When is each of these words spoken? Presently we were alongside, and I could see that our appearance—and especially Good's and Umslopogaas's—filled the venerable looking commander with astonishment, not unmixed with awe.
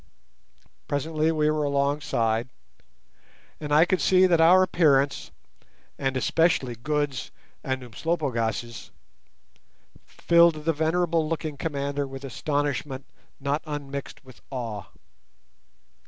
Presently 0.87 1.31
we 1.31 1.51
were 1.51 1.61
alongside, 1.63 2.49
and 3.59 3.71
I 3.71 3.85
could 3.85 4.01
see 4.01 4.25
that 4.25 4.41
our 4.41 4.63
appearance—and 4.63 6.17
especially 6.17 6.73
Good's 6.73 7.29
and 7.63 7.83
Umslopogaas's—filled 7.83 10.65
the 10.65 10.73
venerable 10.73 11.29
looking 11.29 11.55
commander 11.55 12.07
with 12.07 12.23
astonishment, 12.23 13.05
not 13.39 13.61
unmixed 13.67 14.25
with 14.25 14.41
awe. 14.49 14.85